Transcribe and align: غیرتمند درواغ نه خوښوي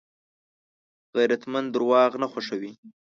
غیرتمند 1.15 1.67
درواغ 1.75 2.11
نه 2.21 2.27
خوښوي 2.31 2.71